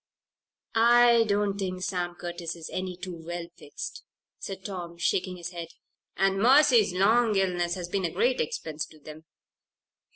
[0.73, 4.03] "I don't think Sam Curtis is any too well fixed,"
[4.39, 5.67] said Tom, shaking his head.
[6.17, 9.25] "And Mercy's long illness has been a great expense to them.